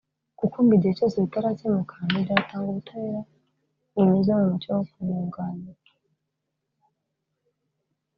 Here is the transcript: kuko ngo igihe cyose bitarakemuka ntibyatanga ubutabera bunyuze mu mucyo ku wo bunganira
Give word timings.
kuko 0.39 0.55
ngo 0.63 0.71
igihe 0.77 0.93
cyose 0.99 1.15
bitarakemuka 1.23 1.95
ntibyatanga 2.07 2.67
ubutabera 2.71 3.21
bunyuze 3.93 4.31
mu 4.37 4.45
mucyo 4.51 4.71
ku 4.89 4.95
wo 5.05 5.05
bunganira 5.07 5.81